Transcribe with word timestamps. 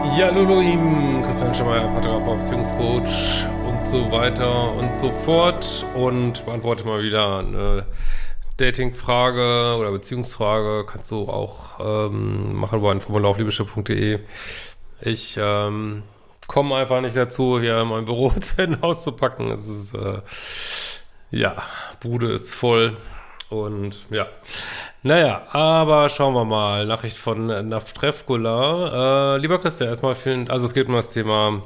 hallo 0.00 0.60
ihm, 0.60 1.22
Christian 1.22 1.54
Schemmer, 1.54 1.80
Paartherapeut, 1.80 2.40
Beziehungscoach 2.40 3.46
und 3.66 3.84
so 3.84 4.10
weiter 4.10 4.72
und 4.74 4.94
so 4.94 5.12
fort 5.12 5.84
und 5.94 6.44
beantworte 6.44 6.84
mal 6.84 7.02
wieder 7.02 7.38
eine 7.38 7.86
Dating-Frage 8.56 9.76
oder 9.78 9.90
Beziehungsfrage, 9.90 10.84
kannst 10.86 11.10
du 11.10 11.28
auch 11.28 11.80
ähm, 11.80 12.56
machen 12.56 12.78
über 12.78 12.90
ein 12.90 13.00
Formular 13.00 13.30
auf 13.30 13.38
liebeschiff.de. 13.38 14.20
Ich 15.02 15.38
ähm, 15.40 16.02
komme 16.46 16.76
einfach 16.76 17.00
nicht 17.00 17.16
dazu, 17.16 17.60
hier 17.60 17.84
mein 17.84 18.04
Büro 18.04 18.30
zu 18.40 18.62
Ende 18.62 18.82
auszupacken. 18.82 19.50
Es 19.50 19.68
ist, 19.68 19.94
äh, 19.94 20.20
ja, 21.30 21.62
Bude 22.00 22.32
ist 22.32 22.54
voll 22.54 22.96
und 23.50 23.98
ja. 24.10 24.26
Naja, 25.02 25.46
aber 25.52 26.08
schauen 26.08 26.34
wir 26.34 26.44
mal. 26.44 26.86
Nachricht 26.86 27.16
von 27.16 27.46
Navtrevkula. 27.46 29.34
Äh, 29.34 29.38
lieber 29.38 29.58
Christian, 29.58 29.88
erstmal 29.88 30.14
vielen, 30.14 30.48
also 30.50 30.66
es 30.66 30.74
geht 30.74 30.88
um 30.88 30.94
das 30.94 31.10
Thema 31.10 31.62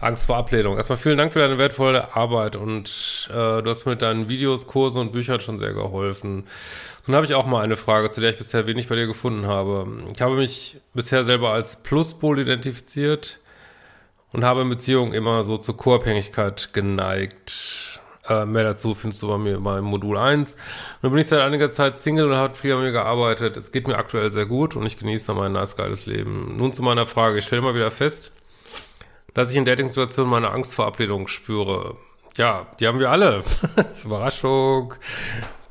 Angst 0.00 0.26
vor 0.26 0.36
Ablehnung. 0.36 0.76
Erstmal 0.76 0.98
vielen 0.98 1.16
Dank 1.16 1.32
für 1.32 1.38
deine 1.38 1.58
wertvolle 1.58 2.14
Arbeit 2.14 2.54
und 2.56 3.28
äh, 3.30 3.62
du 3.62 3.64
hast 3.66 3.86
mit 3.86 4.02
deinen 4.02 4.28
Videos, 4.28 4.66
Kursen 4.66 5.00
und 5.00 5.12
Büchern 5.12 5.40
schon 5.40 5.58
sehr 5.58 5.72
geholfen. 5.72 6.46
Nun 7.06 7.16
habe 7.16 7.24
ich 7.24 7.34
auch 7.34 7.46
mal 7.46 7.62
eine 7.62 7.76
Frage, 7.76 8.10
zu 8.10 8.20
der 8.20 8.30
ich 8.30 8.36
bisher 8.36 8.66
wenig 8.66 8.88
bei 8.88 8.96
dir 8.96 9.06
gefunden 9.06 9.46
habe. 9.46 9.86
Ich 10.12 10.20
habe 10.20 10.36
mich 10.36 10.80
bisher 10.92 11.24
selber 11.24 11.50
als 11.50 11.82
Pluspol 11.82 12.38
identifiziert 12.38 13.38
und 14.32 14.44
habe 14.44 14.62
in 14.62 14.68
Beziehungen 14.68 15.14
immer 15.14 15.44
so 15.44 15.56
zur 15.56 15.76
Co-Abhängigkeit 15.76 16.74
geneigt. 16.74 17.95
Äh, 18.28 18.44
mehr 18.44 18.64
dazu 18.64 18.94
findest 18.94 19.22
du 19.22 19.28
bei 19.28 19.38
mir 19.38 19.60
mal 19.60 19.78
im 19.78 19.84
Modul 19.84 20.18
1. 20.18 20.56
Nun 21.02 21.12
bin 21.12 21.20
ich 21.20 21.28
seit 21.28 21.40
einiger 21.40 21.70
Zeit 21.70 21.98
Single 21.98 22.30
und 22.30 22.36
habe 22.36 22.56
viel 22.56 22.72
an 22.72 22.80
mir 22.80 22.92
gearbeitet. 22.92 23.56
Es 23.56 23.72
geht 23.72 23.86
mir 23.86 23.96
aktuell 23.96 24.32
sehr 24.32 24.46
gut 24.46 24.74
und 24.74 24.84
ich 24.84 24.98
genieße 24.98 25.32
mein 25.34 25.52
nice, 25.52 25.76
geiles 25.76 26.06
Leben. 26.06 26.56
Nun 26.56 26.72
zu 26.72 26.82
meiner 26.82 27.06
Frage. 27.06 27.38
Ich 27.38 27.46
stelle 27.46 27.62
mal 27.62 27.74
wieder 27.74 27.90
fest, 27.90 28.32
dass 29.34 29.50
ich 29.50 29.56
in 29.56 29.64
Dating-Situationen 29.64 30.30
meine 30.30 30.50
Angst 30.50 30.74
vor 30.74 30.86
Ablehnung 30.86 31.28
spüre. 31.28 31.96
Ja, 32.36 32.66
die 32.80 32.86
haben 32.86 32.98
wir 32.98 33.10
alle. 33.10 33.42
Überraschung. 34.04 34.94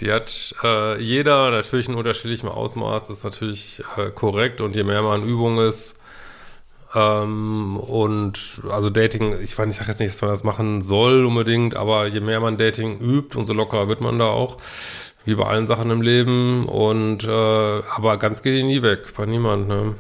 Die 0.02 0.12
hat 0.12 0.56
äh, 0.64 1.02
jeder 1.02 1.52
natürlich 1.52 1.88
in 1.88 1.96
unterschiedlichem 1.96 2.50
Ausmaß. 2.50 3.08
Das 3.08 3.18
ist 3.18 3.24
natürlich 3.24 3.84
äh, 3.98 4.12
korrekt. 4.12 4.62
Und 4.62 4.76
je 4.76 4.84
mehr 4.84 5.02
man 5.02 5.24
Übung 5.24 5.60
ist, 5.60 6.00
ähm, 6.96 7.78
und 7.78 8.62
also 8.70 8.90
Dating, 8.90 9.40
ich 9.42 9.58
weiß, 9.58 9.70
ich 9.70 9.76
sage 9.76 9.90
jetzt 9.90 10.00
nicht, 10.00 10.14
dass 10.14 10.22
man 10.22 10.30
das 10.30 10.44
machen 10.44 10.82
soll 10.82 11.26
unbedingt, 11.26 11.76
aber 11.76 12.08
je 12.08 12.22
mehr 12.22 12.40
man 12.40 12.58
Dating 12.58 13.00
übt, 13.00 13.38
umso 13.38 13.54
lockerer 13.54 13.88
wird 13.88 14.02
man 14.02 14.18
da 14.18 14.28
auch. 14.28 14.58
Wie 15.26 15.36
bei 15.36 15.46
allen 15.46 15.68
Sachen 15.68 15.90
im 15.90 16.02
Leben. 16.02 16.66
Und 16.68 17.24
äh, 17.24 17.28
aber 17.28 18.18
ganz 18.18 18.44
geht 18.44 18.58
die 18.58 18.64
nie 18.64 18.82
weg, 18.84 19.14
bei 19.18 19.26
niemand, 19.26 19.68
ne? 19.68 19.96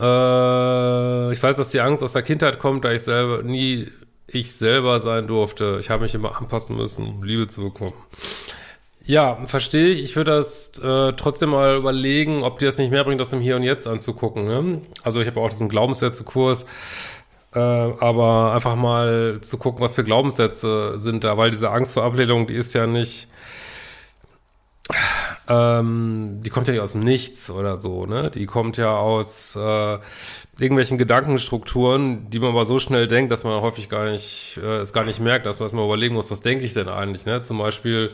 Äh, 0.00 1.32
ich 1.32 1.42
weiß, 1.42 1.56
dass 1.56 1.68
die 1.68 1.80
Angst 1.80 2.02
aus 2.02 2.12
der 2.12 2.22
Kindheit 2.22 2.58
kommt, 2.58 2.84
da 2.84 2.92
ich 2.92 3.02
selber 3.02 3.42
nie 3.42 3.88
ich 4.32 4.52
selber 4.52 5.00
sein 5.00 5.26
durfte. 5.26 5.78
Ich 5.80 5.90
habe 5.90 6.02
mich 6.04 6.14
immer 6.14 6.36
anpassen 6.36 6.76
müssen, 6.76 7.06
um 7.06 7.22
Liebe 7.22 7.48
zu 7.48 7.62
bekommen. 7.62 7.94
Ja, 9.04 9.38
verstehe 9.46 9.88
ich. 9.88 10.02
Ich 10.02 10.16
würde 10.16 10.32
das 10.32 10.72
äh, 10.78 11.12
trotzdem 11.14 11.50
mal 11.50 11.76
überlegen, 11.76 12.42
ob 12.42 12.58
dir 12.58 12.66
das 12.66 12.78
nicht 12.78 12.90
mehr 12.90 13.02
bringt, 13.04 13.20
das 13.20 13.32
im 13.32 13.40
Hier 13.40 13.56
und 13.56 13.62
Jetzt 13.62 13.86
anzugucken. 13.86 14.44
Ne? 14.46 14.82
Also 15.02 15.20
ich 15.20 15.26
habe 15.26 15.40
auch 15.40 15.48
diesen 15.48 15.68
Glaubenssätze-Kurs, 15.68 16.66
äh, 17.54 17.58
aber 17.58 18.52
einfach 18.52 18.76
mal 18.76 19.38
zu 19.40 19.58
gucken, 19.58 19.80
was 19.80 19.94
für 19.94 20.04
Glaubenssätze 20.04 20.98
sind 20.98 21.24
da, 21.24 21.36
weil 21.36 21.50
diese 21.50 21.70
Angst 21.70 21.94
vor 21.94 22.04
Ablehnung, 22.04 22.46
die 22.46 22.54
ist 22.54 22.74
ja 22.74 22.86
nicht, 22.86 23.26
ähm, 25.48 26.40
die 26.44 26.50
kommt 26.50 26.68
ja 26.68 26.74
nicht 26.74 26.82
aus 26.82 26.92
dem 26.92 27.00
Nichts 27.00 27.50
oder 27.50 27.80
so, 27.80 28.06
ne? 28.06 28.30
Die 28.30 28.46
kommt 28.46 28.76
ja 28.76 28.96
aus 28.96 29.56
äh, 29.56 29.98
irgendwelchen 30.58 30.98
Gedankenstrukturen, 30.98 32.28
die 32.30 32.38
man 32.38 32.50
aber 32.50 32.64
so 32.64 32.78
schnell 32.78 33.08
denkt, 33.08 33.32
dass 33.32 33.44
man 33.44 33.60
häufig 33.62 33.88
gar 33.88 34.10
nicht, 34.10 34.60
äh, 34.62 34.78
es 34.78 34.92
gar 34.92 35.04
nicht 35.04 35.20
merkt, 35.20 35.46
dass 35.46 35.58
man 35.58 35.66
erstmal 35.66 35.86
überlegen 35.86 36.14
muss, 36.14 36.30
was 36.30 36.42
denke 36.42 36.64
ich 36.64 36.74
denn 36.74 36.88
eigentlich, 36.88 37.26
ne? 37.26 37.42
Zum 37.42 37.58
Beispiel, 37.58 38.12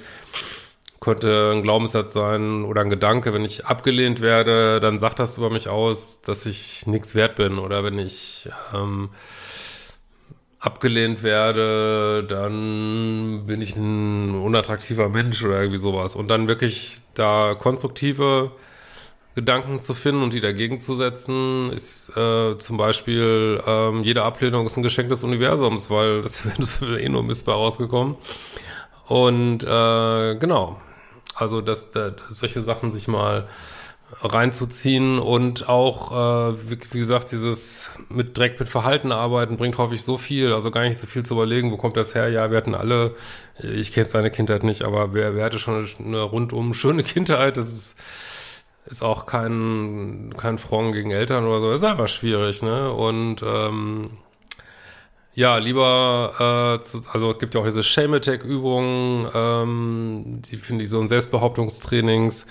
könnte 1.00 1.52
ein 1.54 1.62
Glaubenssatz 1.62 2.12
sein 2.12 2.64
oder 2.64 2.80
ein 2.80 2.90
Gedanke, 2.90 3.32
wenn 3.34 3.44
ich 3.44 3.66
abgelehnt 3.66 4.20
werde, 4.20 4.80
dann 4.80 4.98
sagt 4.98 5.18
das 5.18 5.36
über 5.38 5.50
mich 5.50 5.68
aus, 5.68 6.22
dass 6.22 6.46
ich 6.46 6.86
nichts 6.86 7.14
wert 7.14 7.36
bin. 7.36 7.58
Oder 7.58 7.84
wenn 7.84 7.98
ich 7.98 8.48
ähm, 8.74 9.10
abgelehnt 10.58 11.22
werde, 11.22 12.24
dann 12.24 13.44
bin 13.46 13.60
ich 13.60 13.76
ein 13.76 14.34
unattraktiver 14.34 15.08
Mensch 15.08 15.44
oder 15.44 15.60
irgendwie 15.60 15.78
sowas. 15.78 16.16
Und 16.16 16.28
dann 16.28 16.48
wirklich 16.48 16.98
da 17.14 17.54
konstruktive 17.54 18.50
Gedanken 19.36 19.82
zu 19.82 19.92
finden 19.92 20.22
und 20.22 20.32
die 20.32 20.40
dagegen 20.40 20.80
zu 20.80 20.94
setzen, 20.94 21.70
ist 21.70 22.08
äh, 22.16 22.56
zum 22.56 22.78
Beispiel 22.78 23.62
ähm, 23.66 24.02
jede 24.02 24.22
Ablehnung 24.22 24.64
ist 24.64 24.78
ein 24.78 24.82
Geschenk 24.82 25.10
des 25.10 25.22
Universums, 25.22 25.90
weil 25.90 26.22
das 26.22 26.42
ist 26.58 26.80
eh 26.82 27.08
nur 27.10 27.22
missbar 27.22 27.56
rausgekommen. 27.56 28.16
Und 29.06 29.62
äh, 29.62 30.36
genau, 30.36 30.80
also, 31.36 31.60
dass, 31.60 31.90
dass 31.90 32.14
solche 32.30 32.62
Sachen 32.62 32.90
sich 32.90 33.08
mal 33.08 33.46
reinzuziehen 34.22 35.18
und 35.18 35.68
auch, 35.68 36.12
äh, 36.12 36.70
wie, 36.70 36.78
wie, 36.92 36.98
gesagt, 36.98 37.32
dieses 37.32 37.98
mit 38.08 38.36
direkt 38.36 38.60
mit 38.60 38.68
Verhalten 38.68 39.10
arbeiten 39.10 39.56
bringt 39.56 39.78
häufig 39.78 40.02
so 40.02 40.16
viel, 40.16 40.52
also 40.52 40.70
gar 40.70 40.82
nicht 40.82 40.98
so 40.98 41.06
viel 41.06 41.24
zu 41.24 41.34
überlegen, 41.34 41.72
wo 41.72 41.76
kommt 41.76 41.96
das 41.96 42.14
her? 42.14 42.28
Ja, 42.28 42.50
wir 42.50 42.56
hatten 42.56 42.74
alle, 42.74 43.16
ich 43.58 43.92
kenne 43.92 44.06
seine 44.06 44.30
Kindheit 44.30 44.62
nicht, 44.62 44.82
aber 44.82 45.12
wer, 45.12 45.34
wer 45.34 45.44
hatte 45.44 45.58
schon 45.58 45.88
eine 45.98 46.22
rundum 46.22 46.72
schöne 46.72 47.02
Kindheit? 47.02 47.56
Das 47.56 47.68
ist, 47.68 47.96
ist 48.86 49.02
auch 49.02 49.26
kein, 49.26 50.32
kein 50.36 50.58
Front 50.58 50.94
gegen 50.94 51.10
Eltern 51.10 51.44
oder 51.44 51.60
so, 51.60 51.70
das 51.72 51.80
ist 51.80 51.88
einfach 51.88 52.08
schwierig, 52.08 52.62
ne? 52.62 52.92
Und 52.92 53.42
ähm, 53.42 54.10
ja, 55.36 55.58
lieber, 55.58 56.78
äh, 56.78 56.82
zu, 56.82 57.02
also 57.12 57.32
es 57.32 57.38
gibt 57.38 57.54
ja 57.54 57.60
auch 57.60 57.66
diese 57.66 57.82
Shame-Attack-Übungen, 57.82 59.28
ähm, 59.34 60.40
die 60.50 60.56
finde 60.56 60.84
ich 60.84 60.88
so 60.88 60.98
ein 60.98 61.08
Selbstbehauptungstrainings, 61.08 62.46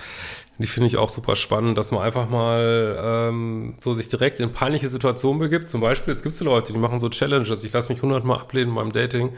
die 0.59 0.67
finde 0.67 0.85
ich 0.85 0.97
auch 0.97 1.09
super 1.09 1.35
spannend, 1.35 1.79
dass 1.79 1.89
man 1.89 2.03
einfach 2.03 2.29
mal 2.29 2.95
ähm, 3.03 3.73
so 3.79 3.95
sich 3.95 4.07
direkt 4.07 4.39
in 4.39 4.53
peinliche 4.53 4.87
Situationen 4.87 5.39
begibt. 5.39 5.67
Zum 5.67 5.81
Beispiel, 5.81 6.13
es 6.13 6.21
gibt 6.21 6.35
so 6.35 6.45
Leute, 6.45 6.73
die 6.73 6.77
machen 6.77 6.99
so 6.99 7.09
Challenges, 7.09 7.63
ich 7.63 7.73
lasse 7.73 7.91
mich 7.91 8.03
hundertmal 8.03 8.37
ablehnen 8.37 8.75
beim 8.75 8.93
Dating 8.93 9.33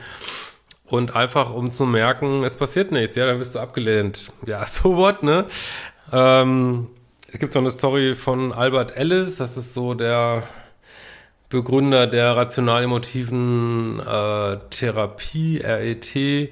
und 0.85 1.15
einfach 1.15 1.53
um 1.53 1.71
zu 1.71 1.85
merken, 1.85 2.43
es 2.43 2.57
passiert 2.57 2.91
nichts, 2.91 3.15
ja, 3.15 3.25
dann 3.25 3.39
wirst 3.39 3.55
du 3.55 3.59
abgelehnt. 3.59 4.29
Ja, 4.45 4.65
so 4.65 4.97
what, 4.97 5.23
ne? 5.23 5.45
Ähm, 6.11 6.87
es 7.31 7.39
gibt 7.39 7.53
so 7.53 7.59
eine 7.59 7.69
Story 7.69 8.13
von 8.13 8.51
Albert 8.51 8.97
Ellis, 8.97 9.37
das 9.37 9.55
ist 9.55 9.73
so 9.73 9.93
der 9.93 10.43
Begründer 11.49 12.07
der 12.07 12.35
rational-emotiven 12.35 13.99
äh, 13.99 14.57
Therapie, 14.69 15.61
RET, 15.63 16.51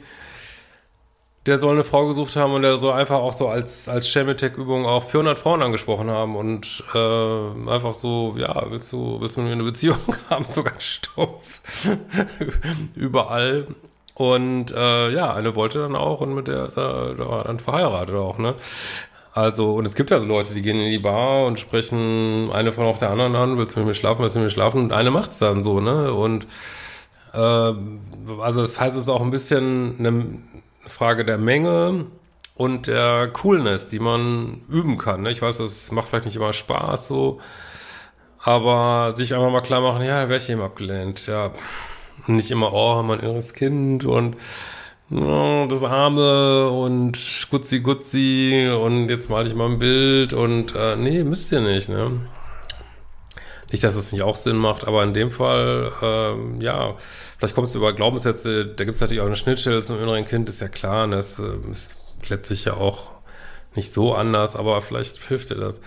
der 1.46 1.58
soll 1.58 1.74
eine 1.74 1.84
Frau 1.84 2.08
gesucht 2.08 2.36
haben 2.38 2.54
und 2.54 2.64
der 2.64 2.78
soll 2.78 2.94
einfach 2.94 3.20
auch 3.20 3.34
so 3.34 3.48
als, 3.48 3.88
als 3.88 4.10
Schemetech-Übung 4.10 4.86
auch 4.86 5.04
400 5.04 5.38
Frauen 5.38 5.62
angesprochen 5.62 6.10
haben 6.10 6.36
und 6.36 6.84
äh, 6.94 7.70
einfach 7.70 7.94
so, 7.94 8.36
ja, 8.38 8.66
willst 8.70 8.92
du, 8.94 9.20
willst 9.20 9.38
du 9.38 9.42
mit 9.42 9.50
mir 9.50 9.56
eine 9.56 9.64
Beziehung 9.64 9.98
haben? 10.30 10.46
Sogar 10.46 10.80
Stoff. 10.80 11.62
Überall. 12.96 13.68
Und 14.16 14.72
äh, 14.72 15.10
ja, 15.12 15.34
eine 15.34 15.56
wollte 15.56 15.80
dann 15.80 15.96
auch 15.96 16.22
und 16.22 16.34
mit 16.34 16.48
der 16.48 16.66
ist 16.66 16.78
er 16.78 17.16
dann 17.16 17.60
verheiratet 17.60 18.16
auch, 18.16 18.38
ne? 18.38 18.56
Also, 19.36 19.74
und 19.76 19.86
es 19.86 19.96
gibt 19.96 20.12
ja 20.12 20.20
so 20.22 20.26
Leute, 20.26 20.54
die 20.54 20.62
gehen 20.62 20.80
in 20.80 20.90
die 20.90 20.98
Bar 20.98 21.46
und 21.46 21.60
sprechen 21.60 22.50
eine 22.54 22.72
Frau 22.72 22.90
nach 22.90 23.00
der 23.00 23.10
anderen 23.10 23.36
an, 23.36 23.58
willst 23.58 23.76
du 23.76 23.82
mit 23.82 23.88
mir 23.88 23.94
schlafen, 23.94 24.22
willst 24.22 24.38
du 24.38 24.40
mit 24.40 24.46
mir 24.46 24.50
schlafen? 24.50 24.82
Und 24.82 24.94
eine 24.94 25.12
macht's 25.12 25.40
dann 25.40 25.62
so, 25.62 25.82
ne? 25.82 26.14
Und 26.14 26.48
äh, 27.34 27.38
also 27.38 28.62
das 28.62 28.80
heißt, 28.80 28.96
es 28.96 29.04
ist 29.04 29.10
auch 29.10 29.22
ein 29.22 29.32
bisschen 29.32 29.96
eine 30.00 30.40
Frage 30.88 31.26
der 31.26 31.38
Menge 31.38 32.06
und 32.56 32.88
der 32.88 33.28
Coolness, 33.28 33.90
die 33.90 34.00
man 34.00 34.62
üben 34.70 34.98
kann. 34.98 35.24
Ne? 35.24 35.32
Ich 35.32 35.42
weiß, 35.42 35.58
das 35.58 35.92
macht 35.92 36.08
vielleicht 36.08 36.26
nicht 36.26 36.38
immer 36.38 36.54
Spaß 36.54 37.10
so, 37.10 37.42
aber 38.40 39.14
sich 39.18 39.34
einfach 39.34 39.52
mal 39.52 39.60
klar 39.60 39.82
machen, 39.82 40.06
ja, 40.06 40.24
da 40.24 40.30
wäre 40.30 40.40
ich 40.40 40.50
eben 40.50 40.62
abgelehnt. 40.62 41.28
Ja, 41.28 41.52
nicht 42.28 42.52
immer, 42.52 42.72
oh, 42.72 43.04
mein 43.04 43.20
inneres 43.20 43.54
Kind 43.54 44.06
und 44.06 44.38
das 45.10 45.84
Arme 45.84 46.70
und 46.70 47.48
Gutzi 47.52 47.82
Gutzi 47.82 48.72
und 48.76 49.10
jetzt 49.10 49.30
male 49.30 49.48
ich 49.48 49.54
mal 49.54 49.70
ein 49.70 49.78
Bild 49.78 50.34
und 50.34 50.74
äh, 50.76 50.96
nee, 50.96 51.24
müsst 51.24 51.52
ihr 51.52 51.62
nicht, 51.62 51.90
ne? 51.90 52.28
Nicht, 53.72 53.84
dass 53.84 53.96
es 53.96 54.12
nicht 54.12 54.24
auch 54.24 54.38
Sinn 54.38 54.58
macht, 54.58 54.88
aber 54.88 55.04
in 55.04 55.14
dem 55.14 55.32
Fall, 55.32 55.92
ähm, 56.02 56.60
ja, 56.62 56.96
vielleicht 57.38 57.54
kommst 57.54 57.76
du 57.76 57.80
über 57.80 57.94
Glaubenssätze, 57.94 58.66
da 58.66 58.84
gibt 58.84 58.96
es 58.96 59.02
natürlich 59.02 59.22
auch 59.22 59.28
eine 59.28 59.36
Schnittstelle 59.36 59.82
zum 59.82 60.00
inneren 60.00 60.26
Kind, 60.26 60.50
ist 60.50 60.62
ja 60.62 60.70
klar, 60.70 61.08
das 61.08 61.38
äh, 61.40 61.72
ist 61.72 61.94
letztlich 62.28 62.66
ja 62.66 62.74
auch 62.74 63.12
nicht 63.76 63.92
so 63.92 64.16
anders, 64.16 64.56
aber 64.56 64.82
vielleicht 64.82 65.18
hilft 65.28 65.52
dir 65.52 65.56
das. 65.56 65.82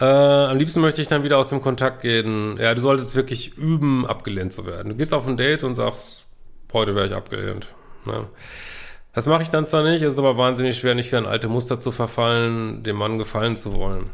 Äh, 0.00 0.04
am 0.04 0.56
liebsten 0.56 0.80
möchte 0.80 1.02
ich 1.02 1.08
dann 1.08 1.22
wieder 1.22 1.38
aus 1.38 1.50
dem 1.50 1.60
Kontakt 1.60 2.02
gehen. 2.02 2.56
Ja, 2.58 2.74
du 2.74 2.80
solltest 2.80 3.14
wirklich 3.14 3.56
üben, 3.56 4.06
abgelehnt 4.06 4.52
zu 4.52 4.64
werden. 4.64 4.90
Du 4.90 4.94
gehst 4.96 5.12
auf 5.12 5.26
ein 5.26 5.36
Date 5.36 5.64
und 5.64 5.74
sagst, 5.74 6.26
heute 6.72 6.94
wäre 6.94 7.06
ich 7.06 7.14
abgelehnt. 7.14 7.68
Ne? 8.04 8.28
Das 9.14 9.26
mache 9.26 9.42
ich 9.42 9.50
dann 9.50 9.66
zwar 9.66 9.82
nicht, 9.82 10.02
ist 10.02 10.18
aber 10.18 10.36
wahnsinnig 10.36 10.78
schwer, 10.78 10.94
nicht 10.94 11.10
für 11.10 11.18
ein 11.18 11.26
alte 11.26 11.48
Muster 11.48 11.80
zu 11.80 11.90
verfallen, 11.90 12.82
dem 12.82 12.96
Mann 12.96 13.18
gefallen 13.18 13.56
zu 13.56 13.74
wollen. 13.74 14.10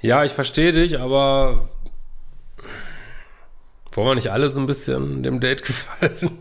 Ja, 0.00 0.24
ich 0.24 0.32
verstehe 0.32 0.72
dich, 0.72 1.00
aber 1.00 1.68
wollen 3.92 4.08
wir 4.08 4.14
nicht 4.14 4.30
alle 4.30 4.48
so 4.48 4.60
ein 4.60 4.66
bisschen 4.66 5.22
dem 5.22 5.40
Date 5.40 5.62
gefallen? 5.64 6.38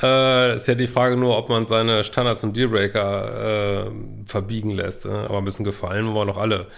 äh, 0.00 0.54
ist 0.54 0.68
ja 0.68 0.74
die 0.74 0.86
Frage 0.86 1.16
nur, 1.16 1.36
ob 1.36 1.48
man 1.48 1.66
seine 1.66 2.02
Standards 2.02 2.42
und 2.44 2.56
Dealbreaker 2.56 3.86
äh, 3.86 3.90
verbiegen 4.26 4.70
lässt. 4.70 5.04
Äh? 5.04 5.10
Aber 5.10 5.38
ein 5.38 5.44
bisschen 5.44 5.64
gefallen 5.64 6.06
wollen 6.14 6.28
wir 6.28 6.32
doch 6.32 6.40
alle. 6.40 6.68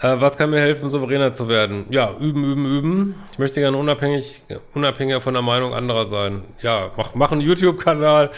Äh, 0.00 0.20
was 0.20 0.36
kann 0.36 0.50
mir 0.50 0.60
helfen, 0.60 0.90
souveräner 0.90 1.32
zu 1.32 1.48
werden? 1.48 1.86
Ja, 1.90 2.14
üben, 2.20 2.44
üben, 2.44 2.66
üben. 2.66 3.14
Ich 3.32 3.38
möchte 3.38 3.60
gerne 3.60 3.76
unabhängig, 3.76 4.42
unabhängiger 4.74 5.20
von 5.20 5.32
der 5.32 5.42
Meinung 5.42 5.72
anderer 5.74 6.04
sein. 6.06 6.42
Ja, 6.60 6.90
mach, 6.96 7.14
mach 7.14 7.32
einen 7.32 7.40
YouTube-Kanal. 7.40 8.30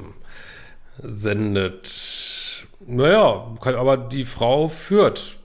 sendet. 0.99 2.26
Naja, 2.81 3.47
aber 3.63 3.97
die 3.97 4.25
Frau 4.25 4.69
führt. 4.69 5.39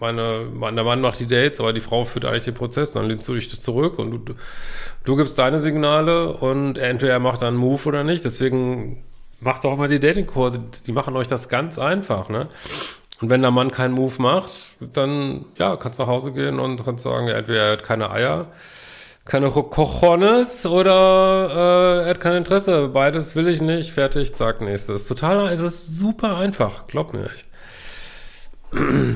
Meine, 0.00 0.46
der 0.50 0.84
Mann 0.84 1.00
macht 1.00 1.20
die 1.20 1.26
Dates, 1.26 1.60
aber 1.60 1.72
die 1.72 1.80
Frau 1.80 2.04
führt 2.04 2.24
eigentlich 2.24 2.44
den 2.44 2.54
Prozess. 2.54 2.92
Dann 2.92 3.06
lehnst 3.06 3.28
du 3.28 3.34
dich 3.34 3.48
das 3.48 3.60
zurück 3.60 3.98
und 3.98 4.28
du, 4.28 4.34
du 5.04 5.16
gibst 5.16 5.38
deine 5.38 5.58
Signale 5.58 6.32
und 6.32 6.78
entweder 6.78 7.12
er 7.12 7.18
macht 7.20 7.42
dann 7.42 7.48
einen 7.48 7.56
Move 7.58 7.88
oder 7.88 8.04
nicht. 8.04 8.24
Deswegen 8.24 9.04
macht 9.40 9.64
doch 9.64 9.76
mal 9.76 9.88
die 9.88 10.00
Datingkurse. 10.00 10.60
Die 10.86 10.92
machen 10.92 11.14
euch 11.16 11.28
das 11.28 11.48
ganz 11.48 11.78
einfach, 11.78 12.28
ne? 12.28 12.48
Und 13.20 13.30
wenn 13.30 13.42
der 13.42 13.52
Mann 13.52 13.70
keinen 13.70 13.94
Move 13.94 14.20
macht, 14.20 14.50
dann, 14.80 15.44
ja, 15.56 15.76
kannst 15.76 16.00
du 16.00 16.02
nach 16.02 16.10
Hause 16.10 16.32
gehen 16.32 16.58
und 16.58 16.84
kannst 16.84 17.04
sagen, 17.04 17.28
entweder 17.28 17.66
er 17.66 17.72
hat 17.72 17.84
keine 17.84 18.10
Eier 18.10 18.48
keine 19.24 19.50
Cojones 19.50 20.66
oder 20.66 21.50
äh, 21.50 22.04
er 22.04 22.10
hat 22.10 22.20
kein 22.20 22.36
Interesse. 22.36 22.88
Beides 22.88 23.36
will 23.36 23.48
ich 23.48 23.60
nicht. 23.60 23.92
Fertig, 23.92 24.34
zack, 24.34 24.60
nächstes. 24.60 25.06
Total, 25.06 25.52
es 25.52 25.60
ist 25.60 25.98
super 25.98 26.38
einfach. 26.38 26.86
Glaub 26.88 27.12
mir 27.12 27.30
echt. 27.30 27.46
äh, 28.72 29.14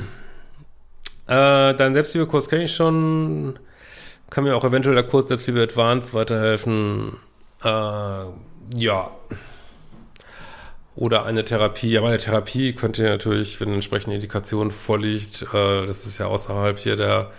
dein 1.75 1.93
Selbstliebe-Kurs 1.93 2.49
kenne 2.49 2.65
ich 2.65 2.75
schon. 2.75 3.59
Kann 4.31 4.45
mir 4.45 4.57
auch 4.57 4.65
eventuell 4.65 4.95
der 4.95 5.05
Kurs 5.05 5.29
Selbstliebe 5.29 5.63
Advanced 5.63 6.15
weiterhelfen. 6.15 7.17
Äh, 7.65 7.69
ja. 7.69 9.11
Oder 10.95 11.27
eine 11.27 11.45
Therapie. 11.45 11.99
Aber 11.99 12.09
eine 12.09 12.19
Therapie 12.19 12.75
könnte 12.75 13.03
natürlich, 13.03 13.61
wenn 13.61 13.69
eine 13.69 13.77
entsprechende 13.77 14.15
Indikation 14.15 14.71
vorliegt, 14.71 15.43
äh, 15.53 15.87
das 15.87 16.07
ist 16.07 16.19
ja 16.19 16.27
außerhalb 16.27 16.79
hier 16.79 16.97
der 16.97 17.33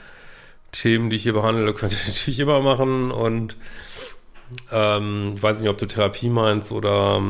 Themen, 0.81 1.09
die 1.09 1.15
ich 1.15 1.23
hier 1.23 1.33
behandle, 1.33 1.73
könnt 1.75 1.93
ihr 1.93 2.07
natürlich 2.07 2.39
immer 2.39 2.61
machen. 2.61 3.11
Und 3.11 3.55
ähm, 4.71 5.33
ich 5.35 5.43
weiß 5.43 5.59
nicht, 5.59 5.69
ob 5.69 5.77
du 5.77 5.87
Therapie 5.87 6.29
meinst 6.29 6.71
oder 6.71 7.21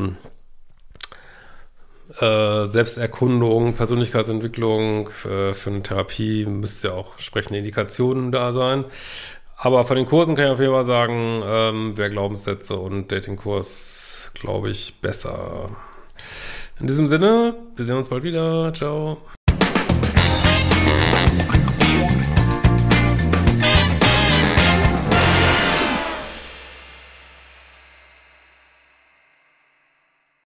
äh, 2.20 2.66
Selbsterkundung, 2.66 3.74
Persönlichkeitsentwicklung. 3.74 5.10
Äh, 5.26 5.54
für 5.54 5.70
eine 5.70 5.84
Therapie 5.84 6.46
müsste 6.46 6.90
ja 6.90 6.94
auch 6.94 7.14
entsprechende 7.14 7.60
Indikationen 7.60 8.32
da 8.32 8.54
sein. 8.54 8.86
Aber 9.58 9.86
von 9.86 9.98
den 9.98 10.06
Kursen 10.06 10.36
kann 10.36 10.46
ich 10.46 10.52
auf 10.52 10.60
jeden 10.60 10.74
Fall 10.74 10.84
sagen, 10.84 11.42
ähm, 11.44 11.94
wer 11.96 12.10
Glaubenssätze 12.10 12.76
und 12.76 13.12
Datingkurs, 13.12 14.32
glaube 14.36 14.70
ich, 14.70 15.02
besser. 15.02 15.70
In 16.80 16.86
diesem 16.86 17.08
Sinne, 17.08 17.56
wir 17.76 17.86
sehen 17.86 17.98
uns 17.98 18.10
bald 18.10 18.24
wieder. 18.24 18.72
Ciao. 18.74 19.18